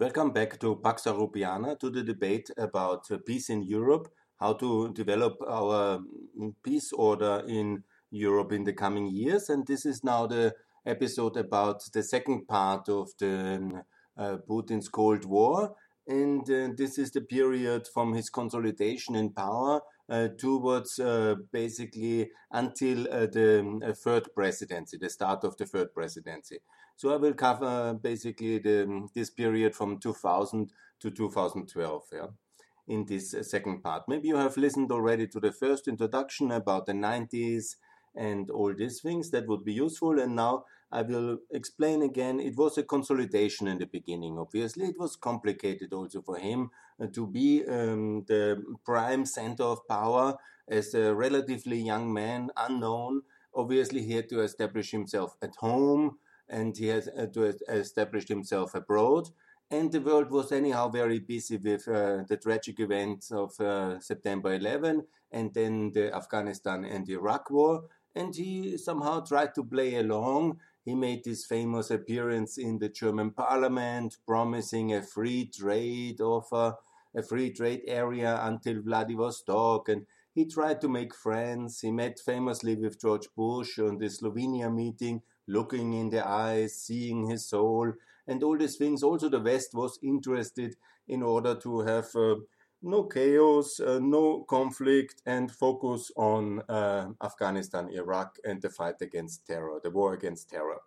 [0.00, 4.06] Welcome back to Pax Europiana, to the debate about peace in Europe,
[4.38, 5.98] how to develop our
[6.38, 7.82] mm, peace order in
[8.12, 9.48] Europe in the coming years.
[9.48, 10.54] And this is now the
[10.86, 13.82] episode about the second part of the um,
[14.16, 15.74] uh, Putin's Cold War.
[16.06, 19.80] And uh, this is the period from his consolidation in power
[20.38, 26.58] towards uh, basically until uh, the um, third presidency, the start of the third presidency.
[26.96, 30.70] So I will cover basically the, um, this period from 2000
[31.00, 32.02] to 2012.
[32.12, 32.26] Yeah
[32.88, 34.04] in this second part.
[34.08, 37.76] Maybe you have listened already to the first introduction about the 90s
[38.16, 39.30] and all these things.
[39.30, 40.18] That would be useful.
[40.18, 42.40] And now I will explain again.
[42.40, 44.86] It was a consolidation in the beginning, obviously.
[44.86, 46.70] It was complicated also for him
[47.00, 53.22] uh, to be um, the prime center of power as a relatively young man, unknown.
[53.54, 58.74] Obviously, he had to establish himself at home and he had uh, to establish himself
[58.74, 59.28] abroad.
[59.70, 64.54] And the world was anyhow very busy with uh, the tragic events of uh, September
[64.54, 67.82] 11 and then the Afghanistan and Iraq war.
[68.14, 73.32] And he somehow tried to play along he made this famous appearance in the German
[73.32, 76.76] parliament, promising a free trade offer,
[77.14, 79.90] a free trade area until Vladivostok.
[79.90, 81.80] And he tried to make friends.
[81.80, 87.28] He met famously with George Bush on the Slovenia meeting, looking in the eyes, seeing
[87.28, 87.92] his soul,
[88.26, 89.02] and all these things.
[89.02, 90.74] Also, the West was interested
[91.06, 92.08] in order to have.
[92.16, 92.36] Uh,
[92.82, 99.46] no chaos, uh, no conflict, and focus on uh, Afghanistan, Iraq, and the fight against
[99.46, 100.80] terror, the war against terror.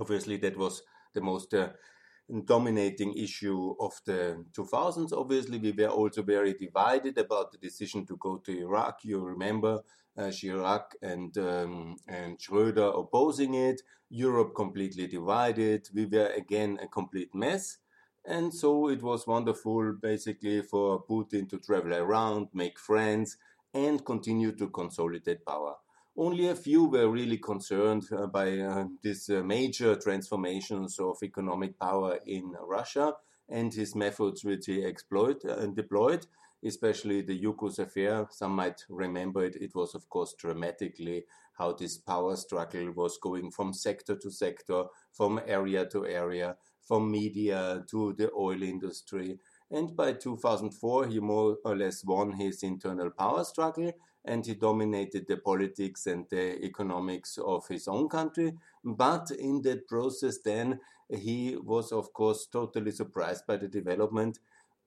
[0.00, 0.82] Obviously, that was
[1.14, 1.70] the most uh,
[2.44, 5.12] dominating issue of the 2000s.
[5.12, 9.00] Obviously, we were also very divided about the decision to go to Iraq.
[9.02, 9.80] You remember
[10.16, 13.82] uh, Chirac and um, and Schröder opposing it.
[14.10, 15.88] Europe completely divided.
[15.94, 17.78] We were again a complete mess.
[18.28, 23.38] And so it was wonderful basically for Putin to travel around, make friends,
[23.72, 25.76] and continue to consolidate power.
[26.14, 31.78] Only a few were really concerned uh, by uh, these uh, major transformations of economic
[31.78, 33.14] power in Russia
[33.48, 36.26] and his methods which he exploit and deployed,
[36.62, 38.26] especially the Yukos affair.
[38.30, 39.56] Some might remember it.
[39.56, 41.24] It was, of course, dramatically
[41.54, 46.56] how this power struggle was going from sector to sector, from area to area,
[46.88, 49.38] from media to the oil industry.
[49.70, 53.92] And by 2004, he more or less won his internal power struggle
[54.24, 58.54] and he dominated the politics and the economics of his own country.
[58.84, 64.38] But in that process, then he was, of course, totally surprised by the development,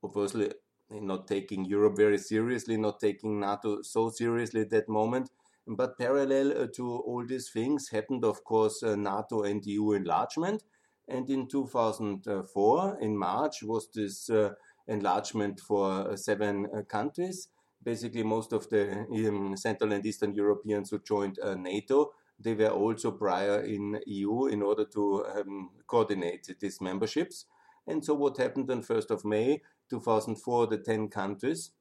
[0.03, 0.51] obviously
[0.90, 5.29] not taking Europe very seriously, not taking NATO so seriously at that moment.
[5.67, 10.63] But parallel uh, to all these things happened, of course, uh, NATO and EU enlargement.
[11.11, 14.53] And in 2004, in March, was this uh,
[14.88, 17.49] enlargement for uh, seven uh, countries.
[17.83, 23.11] Basically, most of the um, Central and Eastern Europeans who joined NATO, they were also
[23.11, 27.45] prior in EU in order to um, coordinate these memberships.
[27.88, 31.72] And so, what happened on 1st of May 2004, the 10 countries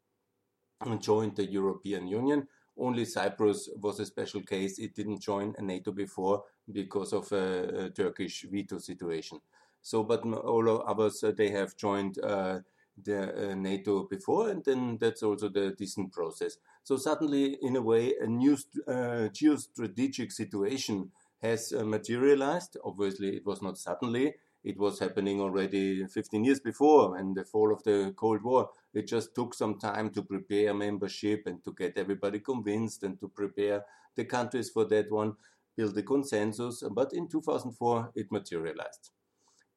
[0.98, 2.48] joined the European Union.
[2.76, 4.78] Only Cyprus was a special case.
[4.78, 9.38] It didn't join NATO before because of a, a Turkish veto situation.
[9.82, 12.60] So, but all others, uh, they have joined uh,
[13.02, 16.56] the uh, NATO before, and then that's also the decent process.
[16.82, 18.54] So suddenly, in a way, a new
[18.86, 21.10] uh, geostrategic situation
[21.42, 22.76] has uh, materialized.
[22.84, 24.34] Obviously, it was not suddenly.
[24.62, 28.68] It was happening already 15 years before, in the fall of the Cold War.
[28.92, 33.28] It just took some time to prepare membership and to get everybody convinced and to
[33.28, 33.84] prepare
[34.16, 35.34] the countries for that one
[35.76, 39.10] build a consensus, but in 2004 it materialized.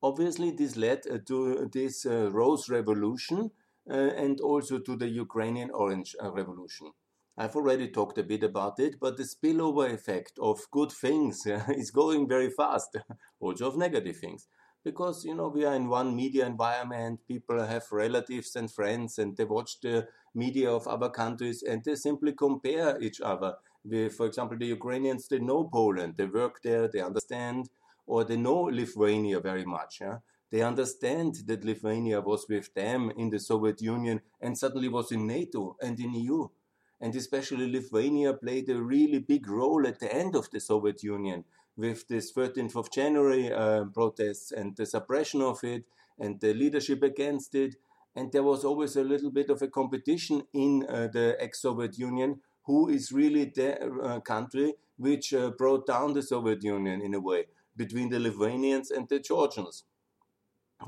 [0.01, 3.51] Obviously, this led uh, to this uh, Rose Revolution
[3.89, 6.91] uh, and also to the Ukrainian Orange Revolution.
[7.37, 11.89] I've already talked a bit about it, but the spillover effect of good things is
[11.89, 12.97] going very fast,
[13.39, 14.47] also of negative things.
[14.83, 19.37] Because, you know, we are in one media environment, people have relatives and friends, and
[19.37, 23.53] they watch the media of other countries and they simply compare each other
[24.09, 27.69] for example, the Ukrainians, they know Poland, they work there, they understand,
[28.05, 29.99] or they know Lithuania very much.
[30.01, 30.19] Yeah?
[30.51, 35.27] They understand that Lithuania was with them in the Soviet Union and suddenly was in
[35.27, 36.47] NATO and in EU.
[37.01, 41.43] And especially Lithuania played a really big role at the end of the Soviet Union
[41.75, 45.85] with this 13th of January uh, protests and the suppression of it
[46.19, 47.75] and the leadership against it.
[48.15, 51.97] And there was always a little bit of a competition in uh, the ex Soviet
[51.97, 57.13] Union who is really the uh, country which uh, brought down the Soviet Union in
[57.13, 57.45] a way
[57.75, 59.83] between the Lithuanians and the Georgians.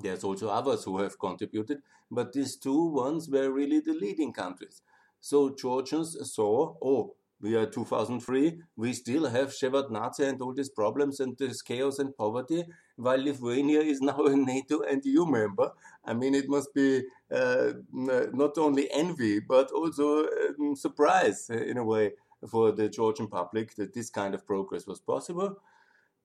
[0.01, 1.80] There's also others who have contributed,
[2.12, 4.81] but these two ones were really the leading countries.
[5.22, 11.19] So Georgians saw, oh, we are 2003, we still have Shevardnadze and all these problems
[11.19, 12.63] and this chaos and poverty,
[12.95, 15.71] while Lithuania is now a NATO and EU member.
[16.03, 21.77] I mean, it must be uh, not only envy, but also um, surprise uh, in
[21.77, 22.13] a way
[22.50, 25.57] for the Georgian public that this kind of progress was possible.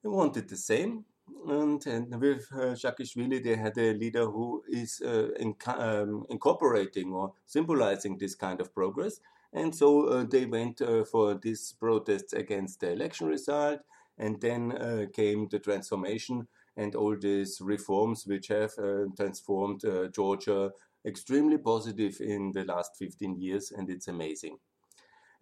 [0.03, 1.05] They wanted the same.
[1.47, 7.35] And, and with uh, they had a leader who is uh, in, um, incorporating or
[7.47, 9.21] symbolizing this kind of progress.
[9.53, 13.81] And so uh, they went uh, for these protests against the election result.
[14.19, 18.75] And then uh, came the transformation and all these reforms which have
[19.17, 19.83] transformed
[20.15, 20.71] Georgia
[21.07, 23.73] extremely positive in the last 15 years.
[23.73, 24.59] And it's amazing.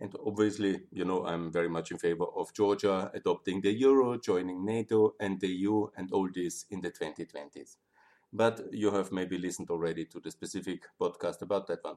[0.01, 4.65] And obviously, you know, I'm very much in favor of Georgia adopting the euro, joining
[4.65, 7.77] NATO and the EU, and all this in the 2020s.
[8.33, 11.97] But you have maybe listened already to the specific podcast about that one.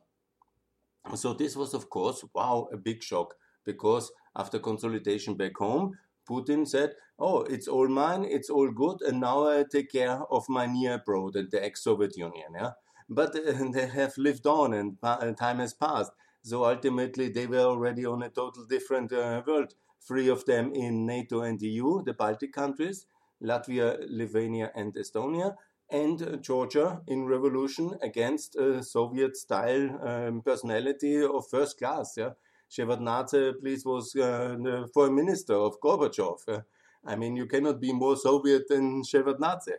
[1.15, 5.97] So, this was, of course, wow, a big shock because after consolidation back home,
[6.29, 10.47] Putin said, Oh, it's all mine, it's all good, and now I take care of
[10.49, 12.53] my near abroad and the ex Soviet Union.
[12.55, 12.71] Yeah?
[13.09, 16.11] But uh, they have lived on and, and time has passed.
[16.43, 19.75] So ultimately, they were already on a total different uh, world.
[20.07, 23.05] Three of them in NATO and EU, the Baltic countries,
[23.43, 25.55] Latvia, Lithuania, and Estonia,
[25.91, 32.13] and uh, Georgia in revolution against a Soviet style um, personality of first class.
[32.17, 32.31] Yeah?
[32.71, 36.39] Shevardnadze, please, was uh, the foreign minister of Gorbachev.
[36.47, 36.61] Uh,
[37.05, 39.75] I mean, you cannot be more Soviet than Shevardnadze.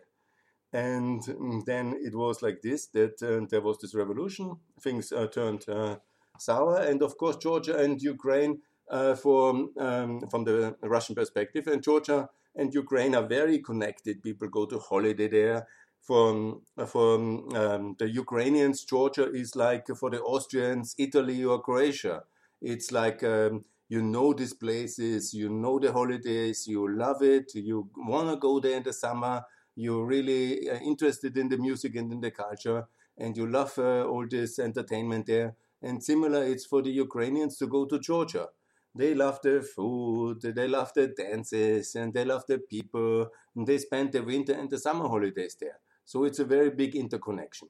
[0.71, 4.57] And mm, then it was like this that uh, there was this revolution.
[4.81, 5.97] Things uh, turned uh,
[6.39, 11.83] sour, and of course Georgia and Ukraine uh, for, um, from the Russian perspective, and
[11.83, 14.23] Georgia and Ukraine are very connected.
[14.23, 15.67] People go to holiday there.
[16.07, 22.23] For, for um, the Ukrainians, Georgia is like for the Austrians, Italy or Croatia.
[22.61, 27.89] It's like um, you know these places, you know the holidays, you love it, you
[27.95, 29.43] want to go there in the summer,
[29.75, 32.85] you're really uh, interested in the music and in the culture,
[33.17, 35.55] and you love uh, all this entertainment there.
[35.81, 38.47] And similar, it's for the Ukrainians to go to Georgia.
[38.95, 43.27] They love the food, they love the dances, and they love the people.
[43.55, 45.79] And they spend the winter and the summer holidays there.
[46.05, 47.69] So it's a very big interconnection.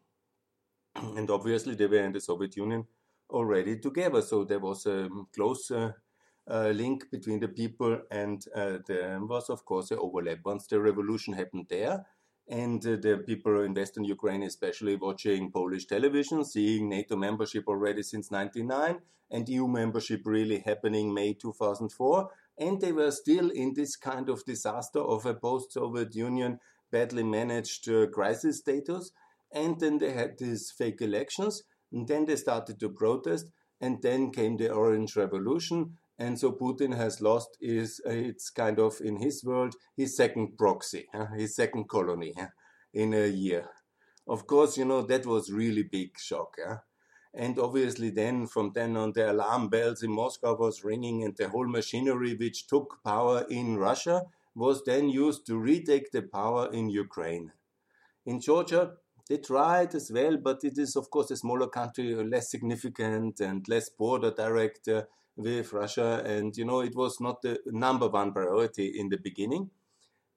[0.96, 2.86] and obviously, they were in the Soviet Union
[3.30, 4.22] already together.
[4.22, 5.92] So there was a close uh,
[6.50, 10.40] uh, link between the people, and uh, there was, of course, an overlap.
[10.44, 12.06] Once the revolution happened there,
[12.48, 18.04] and uh, the people in Western Ukraine, especially watching Polish television, seeing NATO membership already
[18.04, 19.00] since 99
[19.32, 22.30] and EU membership really happening May 2004.
[22.60, 26.60] And they were still in this kind of disaster of a post Soviet Union
[26.94, 29.12] badly managed uh, crisis status.
[29.52, 31.64] And then they had these fake elections.
[31.92, 33.48] And then they started to protest.
[33.82, 38.80] And then came the Orange Revolution and so Putin has lost his, uh, it's kind
[38.80, 42.34] of in his world, his second proxy, uh, his second colony
[42.94, 43.70] in a year.
[44.28, 46.56] Of course, you know, that was really big shock.
[47.34, 51.50] And obviously then, from then on, the alarm bells in Moscow was ringing and the
[51.50, 54.22] whole machinery which took power in Russia
[54.56, 57.52] was then used to retake the power in Ukraine.
[58.26, 58.94] In Georgia,
[59.28, 63.66] they tried as well, but it is, of course, a smaller country, less significant and
[63.68, 64.88] less border direct.
[64.88, 65.04] Uh,
[65.36, 66.24] with Russia.
[66.26, 69.70] And, you know, it was not the number one priority in the beginning,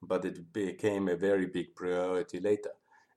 [0.02, 2.70] but it became a very big priority later.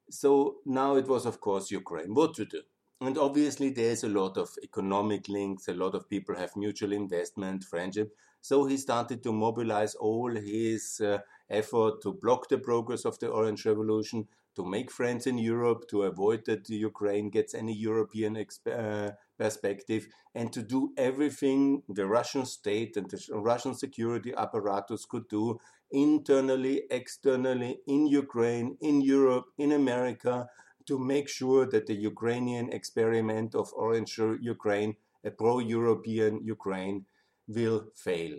[0.09, 2.13] So now it was, of course, Ukraine.
[2.13, 2.61] What to do?
[3.01, 7.63] And obviously, there's a lot of economic links, a lot of people have mutual investment,
[7.63, 8.13] friendship.
[8.41, 13.29] So he started to mobilize all his uh, effort to block the progress of the
[13.29, 19.11] Orange Revolution, to make friends in Europe, to avoid that Ukraine gets any European uh,
[19.37, 25.59] perspective, and to do everything the Russian state and the Russian security apparatus could do
[25.89, 30.47] internally, externally, in Ukraine, in Europe, in America,
[30.89, 34.17] to make sure that the Ukrainian experiment of Orange
[34.55, 34.91] Ukraine,
[35.29, 37.05] a pro European Ukraine,
[37.47, 38.33] will fail.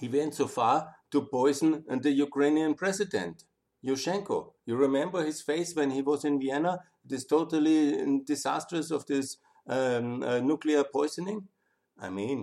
[0.00, 0.76] He went so far
[1.12, 1.70] to poison
[2.06, 3.36] the Ukrainian president.
[3.86, 4.38] Yushchenko.
[4.66, 6.74] You remember his face when he was in Vienna?
[7.10, 7.78] This totally
[8.32, 9.38] disastrous of this
[9.76, 11.40] um, uh, nuclear poisoning.
[12.06, 12.40] I mean,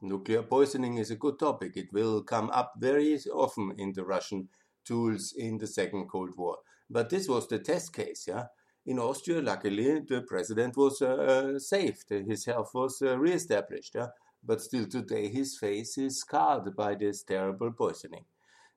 [0.00, 1.72] nuclear poisoning is a good topic.
[1.82, 4.48] It will come up very often in the Russian
[4.84, 6.58] tools in the Second Cold War.
[6.90, 8.46] But this was the test case, yeah.
[8.84, 12.10] In Austria, luckily, the president was uh, uh saved.
[12.10, 14.08] His health was uh, re-established, yeah.
[14.42, 18.24] But still today, his face is scarred by this terrible poisoning.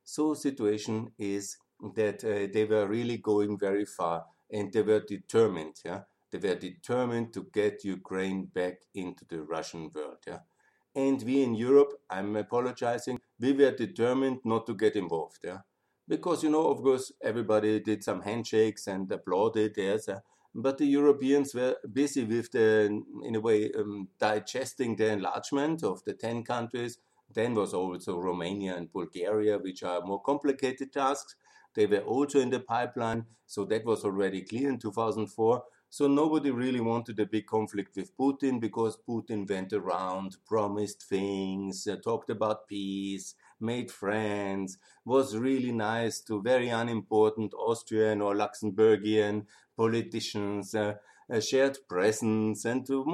[0.03, 1.57] So situation is
[1.95, 5.77] that uh, they were really going very far and they were determined.
[5.85, 6.01] Yeah,
[6.31, 10.19] they were determined to get Ukraine back into the Russian world.
[10.27, 10.39] Yeah,
[10.95, 15.39] and we in Europe, I'm apologizing, we were determined not to get involved.
[15.43, 15.59] Yeah,
[16.07, 19.73] because you know, of course, everybody did some handshakes and applauded.
[19.77, 20.19] Yes, uh,
[20.55, 26.03] but the Europeans were busy with the, in a way, um, digesting the enlargement of
[26.05, 26.97] the ten countries.
[27.33, 31.35] Then was also Romania and Bulgaria, which are more complicated tasks.
[31.75, 35.63] They were also in the pipeline, so that was already clear in 2004.
[35.89, 41.85] So nobody really wanted a big conflict with Putin because Putin went around, promised things,
[41.87, 49.45] uh, talked about peace, made friends, was really nice to very unimportant Austrian or Luxembourgian
[49.75, 50.95] politicians, uh,
[51.31, 53.05] uh, shared presence, and to,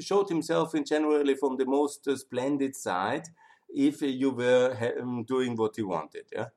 [0.00, 3.28] showed himself in generally from the most splendid side
[3.74, 6.24] if you were um, doing what he wanted.
[6.32, 6.48] Yeah?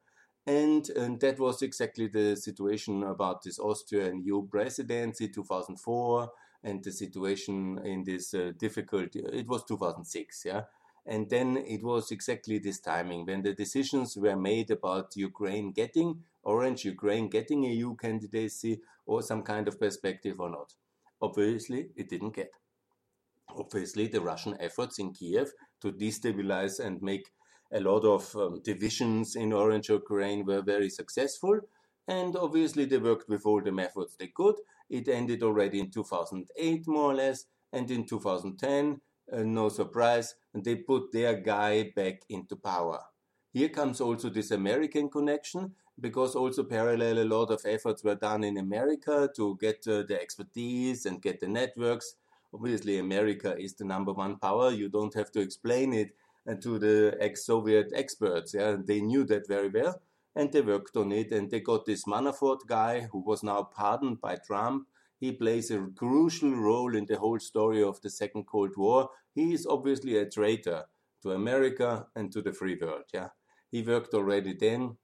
[0.45, 6.31] And, and that was exactly the situation about this Austrian EU presidency 2004
[6.63, 10.61] and the situation in this uh, difficult, it was 2006, yeah.
[11.07, 16.23] And then it was exactly this timing when the decisions were made about Ukraine getting,
[16.43, 20.73] Orange Ukraine getting a EU candidacy or some kind of perspective or not.
[21.21, 22.51] Obviously, it didn't get.
[23.49, 27.31] Obviously, the Russian efforts in Kiev to destabilize and make
[27.71, 31.59] a lot of um, divisions in Orange Ukraine were very successful.
[32.07, 34.55] And obviously, they worked with all the methods they could.
[34.89, 37.45] It ended already in 2008, more or less.
[37.73, 42.99] And in 2010, uh, no surprise, they put their guy back into power.
[43.53, 48.43] Here comes also this American connection, because also parallel a lot of efforts were done
[48.43, 52.15] in America to get uh, the expertise and get the networks.
[52.53, 54.69] Obviously, America is the number one power.
[54.71, 58.53] You don't have to explain it and to the ex-Soviet experts.
[58.53, 60.01] Yeah, they knew that very well,
[60.35, 61.31] and they worked on it.
[61.31, 64.87] And they got this Manafort guy who was now pardoned by Trump.
[65.19, 69.09] He plays a crucial role in the whole story of the Second Cold War.
[69.33, 70.85] He is obviously a traitor
[71.23, 73.05] to America and to the free world.
[73.13, 73.29] Yeah,
[73.71, 74.97] he worked already then.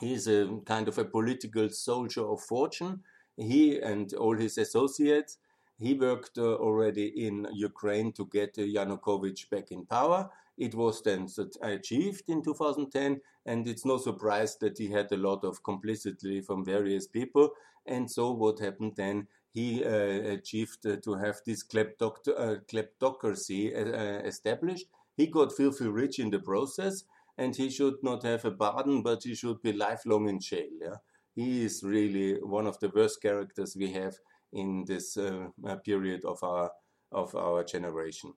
[0.00, 3.02] He's a kind of a political soldier of fortune.
[3.36, 5.38] He and all his associates.
[5.78, 11.02] He worked uh, already in Ukraine to get uh, Yanukovych back in power it was
[11.02, 11.28] then
[11.62, 16.64] achieved in 2010, and it's no surprise that he had a lot of complicity from
[16.64, 17.50] various people.
[17.86, 19.26] And so, what happened then?
[19.52, 24.86] He uh, achieved uh, to have this uh, kleptocracy uh, established.
[25.16, 27.04] He got filthy rich in the process,
[27.38, 30.70] and he should not have a pardon, but he should be lifelong in jail.
[30.80, 30.96] Yeah?
[31.34, 34.14] He is really one of the worst characters we have
[34.52, 35.48] in this uh,
[35.84, 36.70] period of our
[37.12, 38.32] of our generation.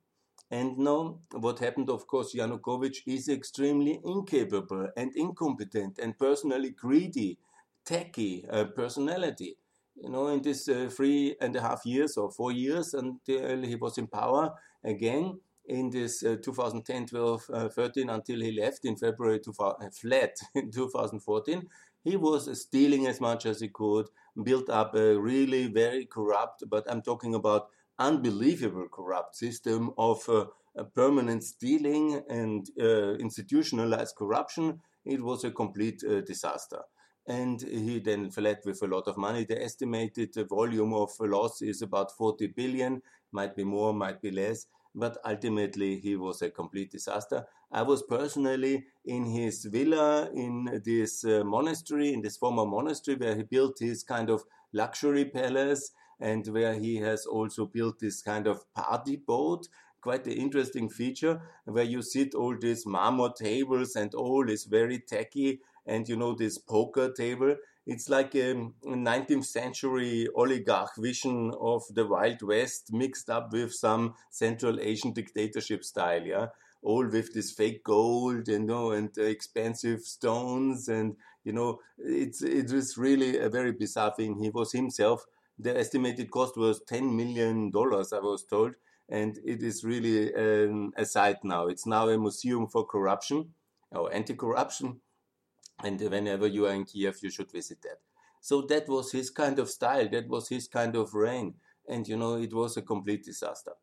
[0.50, 7.38] And now, what happened, of course, Yanukovych is extremely incapable and incompetent and personally greedy,
[7.86, 9.58] tacky uh, personality.
[9.96, 13.75] You know, in this uh, three and a half years or four years until he
[13.75, 18.96] was in power again, in this uh, 2010, 12, uh, 13 until he left in
[18.96, 21.68] February, 2000, uh, fled in 2014,
[22.04, 24.08] he was stealing as much as he could,
[24.44, 27.68] built up a really very corrupt, but I'm talking about
[28.00, 30.46] unbelievable corrupt system of uh,
[30.96, 34.82] permanent stealing and uh, institutionalized corruption.
[35.06, 36.82] It was a complete uh, disaster.
[37.27, 39.44] And he then fled with a lot of money.
[39.44, 43.01] The estimated volume of loss is about 40 billion,
[43.32, 47.46] might be more, might be less but ultimately he was a complete disaster.
[47.72, 53.36] I was personally in his villa in this uh, monastery, in this former monastery, where
[53.36, 58.48] he built his kind of luxury palace and where he has also built this kind
[58.48, 59.68] of party boat.
[60.02, 65.00] Quite an interesting feature where you sit all these marmor tables and all is very
[65.00, 67.56] tacky and you know this poker table.
[67.86, 74.16] It's like a 19th century oligarch vision of the wild west mixed up with some
[74.30, 76.48] central asian dictatorship style yeah?
[76.82, 82.72] All with this fake gold you know and expensive stones and you know it's it
[82.72, 84.38] was really a very bizarre thing.
[84.42, 85.26] He was himself
[85.60, 88.76] the estimated cost was $10 million, I was told.
[89.10, 91.68] And it is really um, a site now.
[91.68, 93.54] It's now a museum for corruption
[93.92, 95.00] or anti corruption.
[95.84, 98.00] And whenever you are in Kiev, you should visit that.
[98.42, 101.56] So that was his kind of style, that was his kind of reign.
[101.88, 103.74] And you know, it was a complete disaster.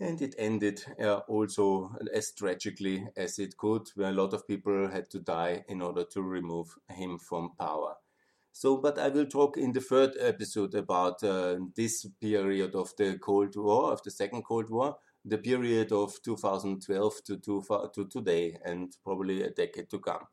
[0.00, 4.88] And it ended uh, also as tragically as it could, where a lot of people
[4.88, 7.94] had to die in order to remove him from power.
[8.56, 13.18] So, but I will talk in the third episode about uh, this period of the
[13.18, 18.56] Cold War, of the Second Cold War, the period of 2012 to, to, to today,
[18.64, 20.28] and probably a decade to come.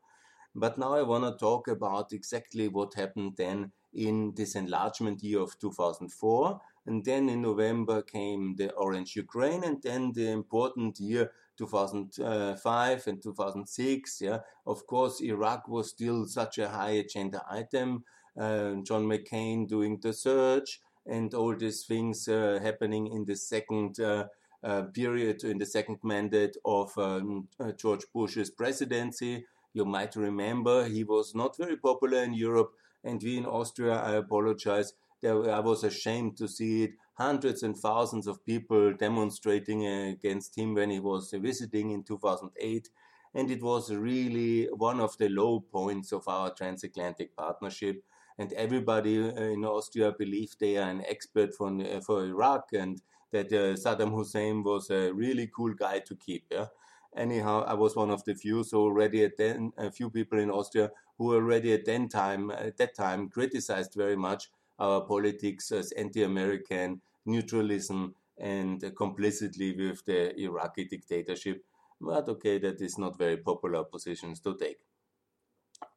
[0.54, 5.40] But now I want to talk about exactly what happened then in this enlargement year
[5.40, 6.62] of 2004.
[6.86, 13.22] And then in November came the Orange Ukraine, and then the important year 2005 and
[13.22, 14.22] 2006.
[14.22, 18.04] Yeah, of course, Iraq was still such a high agenda item.
[18.40, 24.00] Uh, John McCain doing the search and all these things uh, happening in the second
[24.00, 24.26] uh,
[24.64, 29.46] uh period, in the second mandate of um, uh, George Bush's presidency.
[29.74, 32.72] You might remember he was not very popular in Europe,
[33.04, 36.92] and we in Austria, I apologize, there, I was ashamed to see it.
[37.16, 42.90] Hundreds and thousands of people demonstrating against him when he was visiting in 2008.
[43.34, 48.04] And it was really one of the low points of our transatlantic partnership.
[48.38, 53.02] And everybody in Austria believed they are an expert for, for Iraq and
[53.32, 56.46] that uh, Saddam Hussein was a really cool guy to keep.
[56.52, 56.68] Yeah?
[57.16, 58.64] anyhow, I was one of the few.
[58.64, 62.96] So already at then, a few people in Austria who already at time at that
[62.96, 64.50] time criticized very much
[64.82, 71.64] our politics as anti-American neutralism and complicity with the Iraqi dictatorship.
[72.00, 74.80] But okay, that is not very popular positions to take.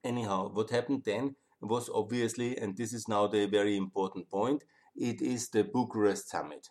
[0.04, 4.64] Anyhow, what happened then was obviously, and this is now the very important point,
[4.94, 6.68] it is the Bucharest summit.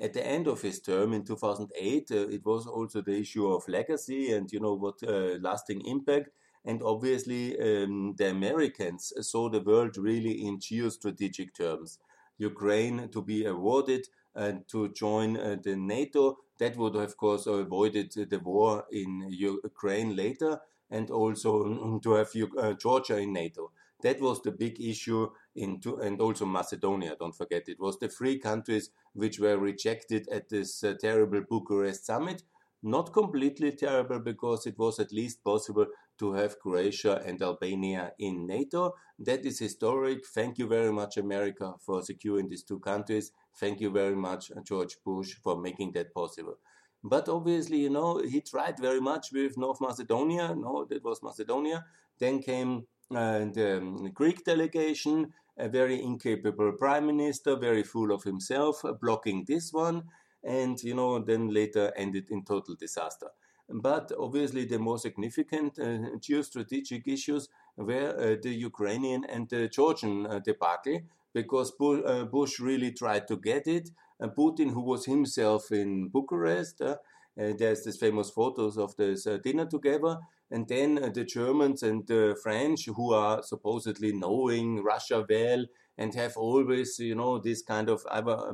[0.00, 3.66] At the end of his term in 2008, uh, it was also the issue of
[3.66, 6.30] legacy and you know what uh, lasting impact.
[6.64, 11.98] And obviously, um, the Americans saw the world really in geostrategic terms.
[12.38, 18.12] Ukraine to be awarded and to join uh, the NATO, that would, of course, avoided
[18.12, 20.60] the war in Ukraine later,
[20.90, 23.72] and also to have uh, Georgia in NATO.
[24.02, 27.16] That was the big issue in and also Macedonia.
[27.18, 32.06] Don't forget, it was the three countries which were rejected at this uh, terrible Bucharest
[32.06, 32.44] summit.
[32.80, 35.86] Not completely terrible because it was at least possible
[36.18, 38.94] to have Croatia and Albania in NATO.
[39.18, 40.26] That is historic.
[40.26, 43.32] Thank you very much, America, for securing these two countries.
[43.58, 46.58] Thank you very much, George Bush, for making that possible.
[47.02, 50.54] But obviously, you know, he tried very much with North Macedonia.
[50.54, 51.84] No, that was Macedonia.
[52.18, 58.24] Then came uh, the um, Greek delegation, a very incapable prime minister, very full of
[58.24, 60.02] himself, uh, blocking this one,
[60.44, 63.28] and you know, then later ended in total disaster.
[63.70, 70.26] But obviously, the more significant uh, geostrategic issues were uh, the Ukrainian and the Georgian
[70.26, 71.00] uh, debacle,
[71.34, 73.90] because uh, Bush really tried to get it.
[74.20, 76.96] Uh, Putin, who was himself in Bucharest, uh,
[77.36, 80.18] there's this famous photos of this dinner together
[80.50, 85.66] and then the Germans and the French, who are supposedly knowing Russia well
[85.98, 88.04] and have always, you know, this kind of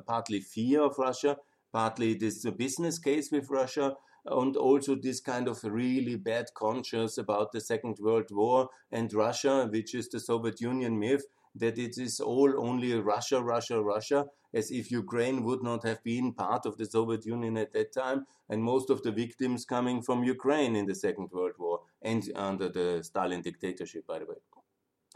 [0.06, 1.36] partly fear of Russia,
[1.72, 3.94] partly this business case with Russia,
[4.26, 9.68] and also this kind of really bad conscience about the Second World War and Russia,
[9.70, 14.70] which is the Soviet Union myth that it is all only Russia, Russia, Russia, as
[14.70, 18.62] if Ukraine would not have been part of the Soviet Union at that time, and
[18.62, 23.02] most of the victims coming from Ukraine in the Second World War and under the
[23.02, 24.36] Stalin dictatorship, by the way.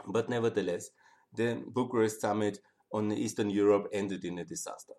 [0.07, 0.91] But nevertheless,
[1.35, 2.59] the Bucharest summit
[2.91, 4.93] on Eastern Europe ended in a disaster.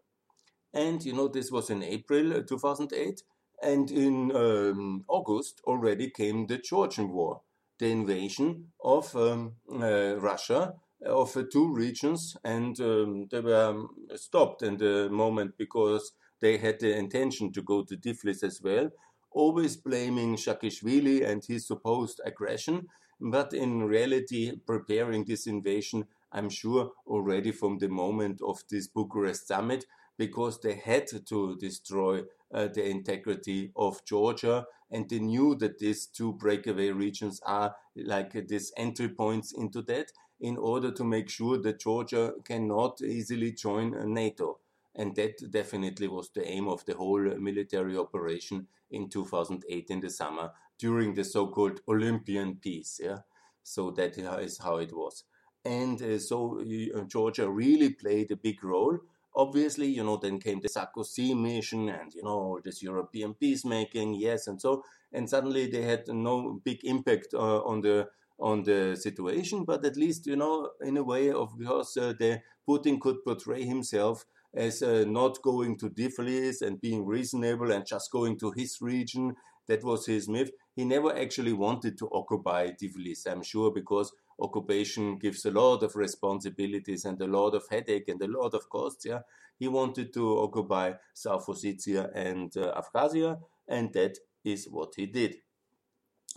[0.73, 3.23] And you know, this was in April uh, 2008,
[3.63, 7.43] and in um, August already came the Georgian War,
[7.79, 13.89] the invasion of um, uh, Russia of uh, two regions, and um, they were um,
[14.15, 18.91] stopped in the moment because they had the intention to go to Tiflis as well,
[19.31, 22.87] always blaming Saakashvili and his supposed aggression,
[23.21, 29.47] but in reality preparing this invasion, I'm sure, already from the moment of this Bucharest
[29.49, 29.85] summit,
[30.21, 32.21] because they had to destroy
[32.53, 38.37] uh, the integrity of Georgia, and they knew that these two breakaway regions are like
[38.37, 40.09] uh, these entry points into that
[40.41, 44.59] in order to make sure that Georgia cannot easily join NATO.
[44.95, 50.11] And that definitely was the aim of the whole military operation in 2008 in the
[50.11, 53.01] summer during the so-called Olympian peace.
[53.03, 53.21] Yeah,
[53.63, 55.25] so that is how it was.
[55.65, 58.99] And uh, so uh, Georgia really played a big role.
[59.35, 64.47] Obviously, you know, then came the Sarkozy mission and, you know, this European peacemaking, yes,
[64.47, 64.85] and so.
[65.13, 69.97] And suddenly they had no big impact uh, on the on the situation, but at
[69.97, 74.83] least you know in a way of because uh, the Putin could portray himself as
[74.83, 79.35] uh, not going to Tiflis and being reasonable and just going to his region.
[79.69, 80.51] That was his myth.
[80.75, 85.97] He never actually wanted to occupy Tiflis, I'm sure, because occupation gives a lot of
[85.97, 89.05] responsibilities and a lot of headache and a lot of costs.
[89.05, 89.21] Yeah,
[89.59, 95.37] he wanted to occupy South Ossetia and uh, Abkhazia, and that is what he did.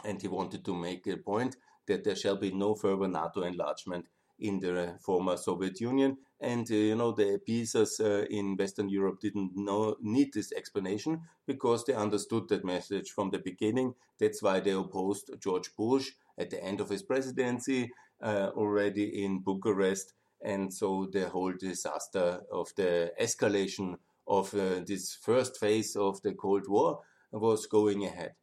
[0.03, 1.55] And he wanted to make a point
[1.87, 4.07] that there shall be no further NATO enlargement
[4.39, 6.17] in the former Soviet Union.
[6.39, 11.21] And uh, you know the appeasers uh, in Western Europe didn't know need this explanation
[11.45, 13.93] because they understood that message from the beginning.
[14.19, 17.91] That's why they opposed George Bush at the end of his presidency
[18.21, 20.13] uh, already in Bucharest.
[20.41, 26.33] And so the whole disaster of the escalation of uh, this first phase of the
[26.33, 26.99] Cold War
[27.31, 28.33] was going ahead.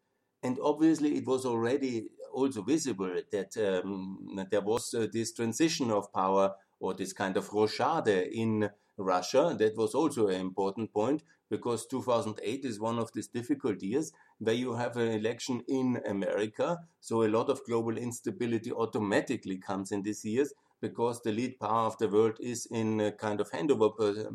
[0.42, 6.12] And obviously, it was already also visible that um, there was uh, this transition of
[6.12, 9.54] power or this kind of rochade in Russia.
[9.58, 14.54] That was also an important point because 2008 is one of these difficult years where
[14.54, 16.78] you have an election in America.
[17.00, 21.86] So a lot of global instability automatically comes in these years because the lead power
[21.86, 23.90] of the world is in a kind of handover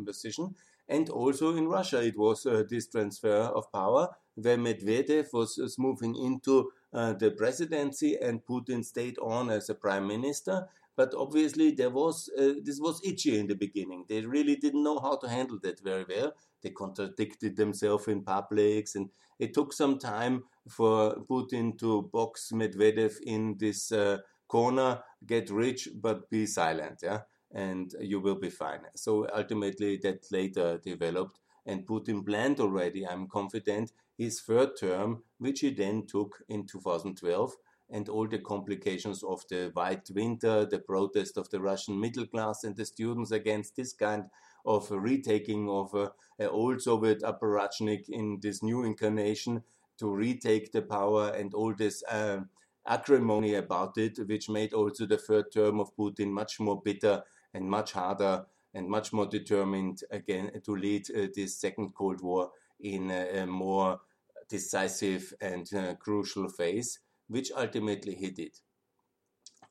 [0.06, 0.56] position.
[0.88, 5.80] And also in Russia, it was uh, this transfer of power where Medvedev was, was
[5.80, 10.68] moving into uh, the presidency and Putin stayed on as a prime minister.
[10.96, 14.06] But obviously, there was uh, this was itchy in the beginning.
[14.08, 16.32] They really didn't know how to handle that very well.
[16.64, 23.20] They contradicted themselves in publics, and it took some time for Putin to box Medvedev
[23.26, 27.22] in this uh, corner, get rich but be silent, yeah,
[27.54, 28.80] and you will be fine.
[28.96, 33.06] So ultimately, that later developed, and Putin planned already.
[33.08, 37.54] I'm confident his third term, which he then took in 2012,
[37.90, 42.64] and all the complications of the White Winter, the protest of the Russian middle class
[42.64, 44.26] and the students against this kind
[44.66, 49.62] of retaking of uh, an old Soviet apparatchnik in this new incarnation
[50.00, 52.40] to retake the power and all this uh,
[52.88, 57.24] acrimony about it, which made also the third term of Putin much more bitter
[57.54, 62.52] and much harder and much more determined again to lead uh, this second Cold War
[62.82, 64.02] in a, more
[64.50, 68.52] decisive and uh, crucial phase, which ultimately he did.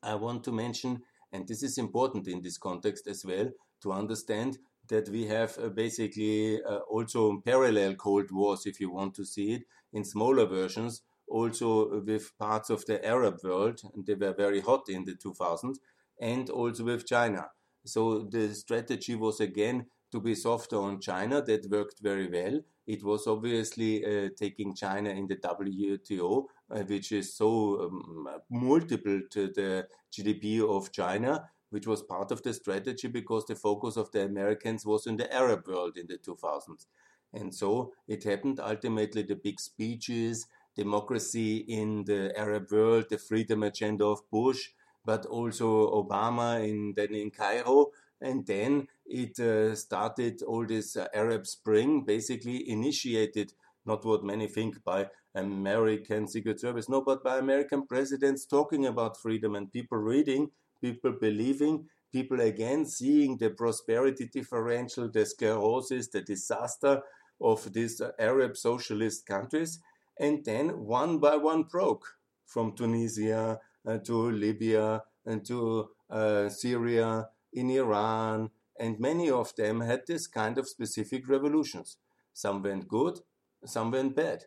[0.02, 3.50] I want to mention, and this is important in this context as well,
[3.82, 9.24] to understand that we have uh, basically also parallel Cold Wars, if you want to
[9.24, 9.62] see it,
[9.92, 14.88] in smaller versions, also with parts of the Arab world, and they were very hot
[14.88, 15.76] in the 2000s,
[16.20, 17.48] and also with China.
[17.84, 21.42] So the strategy was again to be softer on China.
[21.42, 22.60] That worked very well.
[22.86, 29.20] It was obviously uh, taking China in the WTO, uh, which is so um, multiple
[29.30, 34.10] to the GDP of China, which was part of the strategy because the focus of
[34.12, 36.86] the Americans was in the Arab world in the 2000s.
[37.32, 43.62] And so it happened ultimately the big speeches, democracy in the Arab world, the freedom
[43.62, 44.70] agenda of Bush,
[45.04, 47.88] but also Obama in, then in Cairo.
[48.20, 53.52] And then it uh, started all this uh, Arab Spring, basically initiated,
[53.84, 59.20] not what many think by American Secret Service, no, but by American presidents talking about
[59.20, 66.22] freedom and people reading, people believing, people again seeing the prosperity differential, the sclerosis, the
[66.22, 67.02] disaster
[67.40, 69.80] of these uh, Arab socialist countries.
[70.18, 72.06] And then one by one broke
[72.46, 80.02] from Tunisia to Libya and to uh, Syria, in Iran, and many of them had
[80.06, 81.96] this kind of specific revolutions.
[82.32, 83.20] Some went good,
[83.64, 84.44] some went bad.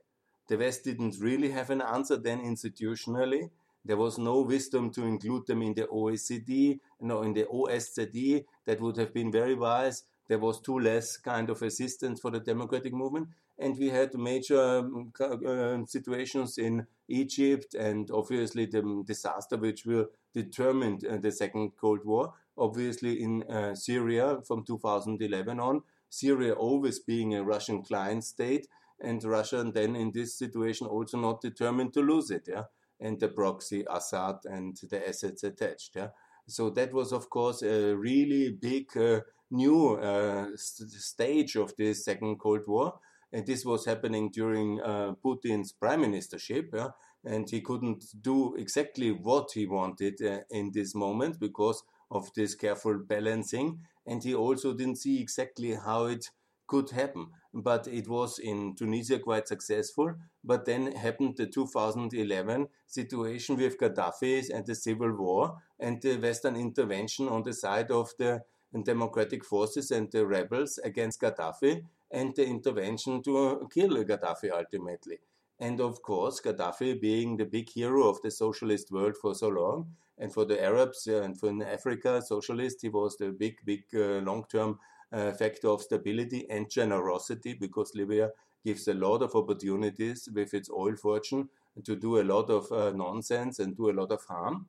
[0.49, 3.49] The West didn't really have an answer then institutionally.
[3.83, 8.45] There was no wisdom to include them in the OECD, no, in the OSCE.
[8.65, 10.03] That would have been very wise.
[10.27, 13.29] There was too less kind of assistance for the democratic movement.
[13.59, 20.07] And we had major um, uh, situations in Egypt and obviously the disaster which will
[20.33, 25.81] determine uh, the Second Cold War, obviously in uh, Syria from 2011 on.
[26.09, 28.67] Syria always being a Russian client state,
[29.01, 32.63] and Russia then in this situation also not determined to lose it, yeah,
[32.99, 36.09] and the proxy Assad and the assets attached, yeah.
[36.47, 42.05] So that was of course a really big uh, new uh, st stage of this
[42.05, 42.99] Second Cold War,
[43.33, 46.89] and this was happening during uh, Putin's prime ministership, yeah,
[47.25, 52.55] and he couldn't do exactly what he wanted uh, in this moment because of this
[52.55, 53.79] careful balancing.
[54.05, 56.29] And he also didn't see exactly how it
[56.67, 57.27] could happen.
[57.53, 60.15] But it was in Tunisia quite successful.
[60.43, 66.55] But then happened the 2011 situation with Gaddafi and the civil war and the Western
[66.55, 68.43] intervention on the side of the
[68.83, 75.19] democratic forces and the rebels against Gaddafi and the intervention to kill Gaddafi ultimately.
[75.59, 79.95] And of course, Gaddafi being the big hero of the socialist world for so long,
[80.17, 84.19] and for the Arabs uh, and for Africa, socialist, he was the big, big uh,
[84.19, 84.79] long-term
[85.11, 88.31] uh, factor of stability and generosity because Libya
[88.65, 91.49] gives a lot of opportunities with its oil fortune
[91.83, 94.67] to do a lot of uh, nonsense and do a lot of harm.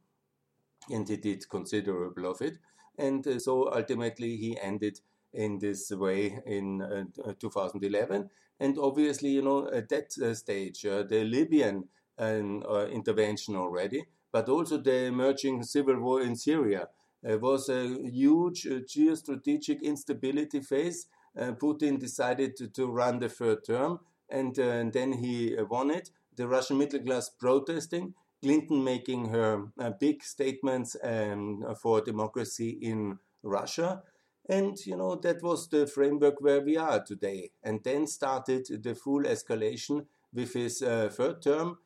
[0.90, 2.58] and he did considerable of it.
[2.98, 5.00] And uh, so ultimately he ended
[5.32, 8.30] in this way in uh, 2011.
[8.60, 11.88] And obviously, you know, at that uh, stage, uh, the Libyan
[12.18, 12.62] um,
[12.92, 16.88] intervention already, but also the emerging civil war in Syria
[17.22, 21.06] was a huge geostrategic instability phase.
[21.36, 26.10] Putin decided to, to, run the third term, and, and then he won it.
[26.36, 33.18] The Russian middle class protesting, Clinton making her uh, big statements um, for democracy in
[33.42, 34.02] Russia.
[34.48, 37.50] And, you know, that was the framework where we are today.
[37.62, 41.78] And then started the full escalation with his uh, third term,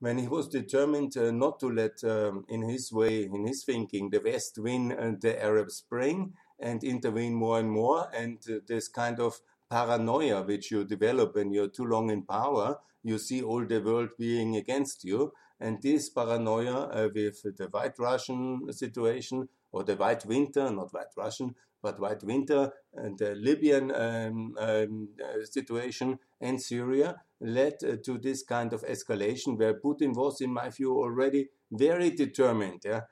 [0.00, 4.10] when he was determined uh, not to let, um, in his way, in his thinking,
[4.10, 8.08] the West win uh, the Arab Spring and intervene more and more.
[8.14, 12.78] And uh, this kind of paranoia which you develop when you're too long in power,
[13.02, 15.32] you see all the world being against you.
[15.58, 21.14] And this paranoia uh, with the White Russian situation, or the White Winter, not White
[21.16, 27.96] Russian, but White Winter, and the Libyan um, um, uh, situation, and Syria led uh,
[28.04, 33.02] to this kind of escalation where Putin was, in my view, already very determined yeah,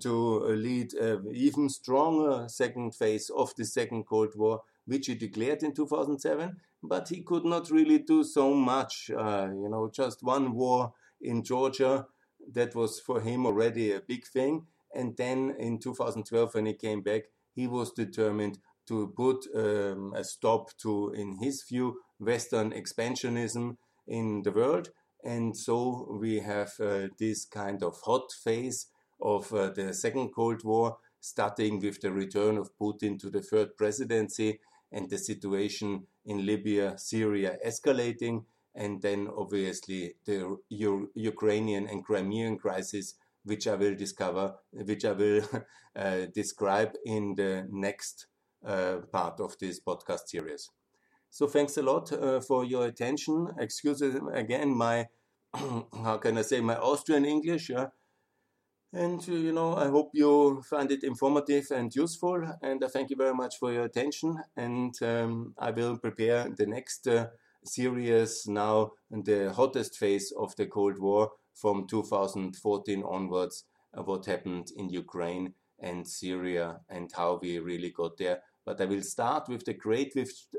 [0.00, 5.14] to uh, lead an even stronger second phase of the Second Cold War, which he
[5.14, 6.56] declared in 2007.
[6.82, 9.10] But he could not really do so much.
[9.10, 12.06] Uh, you know, just one war in Georgia.
[12.52, 14.66] That was for him already a big thing.
[14.94, 17.24] And then in 2012, when he came back,
[17.56, 24.42] he was determined to put um, a stop to, in his view, Western expansionism in
[24.44, 24.90] the world.
[25.24, 28.86] And so we have uh, this kind of hot phase
[29.20, 33.76] of uh, the Second Cold War, starting with the return of Putin to the third
[33.76, 34.60] presidency
[34.92, 38.44] and the situation in Libya, Syria escalating
[38.76, 43.14] and then obviously the U- Ukrainian and Crimean crisis,
[43.46, 45.42] which I will discover, which I will
[45.96, 48.26] uh, describe in the next
[48.64, 50.68] uh, part of this podcast series.
[51.30, 53.48] So thanks a lot uh, for your attention.
[53.58, 55.06] Excuse again my
[55.54, 57.86] how can I say my Austrian English, yeah.
[58.92, 62.42] And uh, you know, I hope you find it informative and useful.
[62.62, 64.38] And I thank you very much for your attention.
[64.56, 67.26] And um, I will prepare the next uh,
[67.64, 73.64] series now the hottest phase of the Cold War from 2014 onwards,
[73.96, 78.42] uh, what happened in Ukraine and Syria and how we really got there.
[78.64, 80.14] But I will start with the great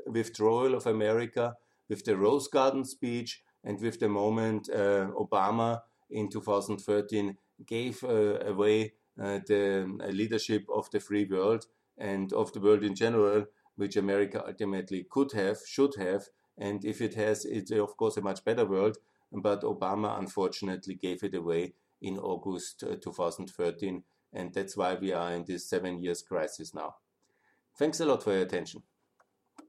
[0.06, 1.56] withdrawal of America,
[1.88, 8.40] with the Rose Garden speech, and with the moment uh, Obama in 2013 gave uh,
[8.40, 11.66] away uh, the uh, leadership of the free world
[11.98, 13.44] and of the world in general,
[13.76, 18.20] which America ultimately could have, should have, and if it has, it's of course a
[18.20, 18.96] much better world.
[19.32, 24.02] But Obama unfortunately gave it away in August uh, 2013.
[24.32, 26.96] And that's why we are in this seven years crisis now.
[27.78, 28.82] Thanks a lot for your attention.